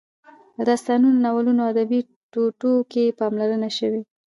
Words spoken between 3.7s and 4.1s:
شوې.